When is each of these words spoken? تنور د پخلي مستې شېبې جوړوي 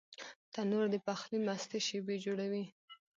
تنور 0.53 0.85
د 0.93 0.95
پخلي 1.07 1.39
مستې 1.47 1.79
شېبې 1.87 2.15
جوړوي 2.25 2.65